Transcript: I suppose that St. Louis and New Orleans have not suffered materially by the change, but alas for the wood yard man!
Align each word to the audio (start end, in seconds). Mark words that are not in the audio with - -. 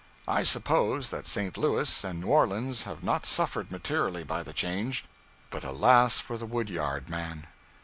I 0.27 0.41
suppose 0.41 1.11
that 1.11 1.27
St. 1.27 1.55
Louis 1.59 2.03
and 2.03 2.21
New 2.21 2.25
Orleans 2.29 2.85
have 2.85 3.03
not 3.03 3.23
suffered 3.23 3.69
materially 3.69 4.23
by 4.23 4.41
the 4.41 4.51
change, 4.51 5.05
but 5.51 5.63
alas 5.63 6.17
for 6.17 6.39
the 6.39 6.47
wood 6.47 6.71
yard 6.71 7.07
man! 7.07 7.45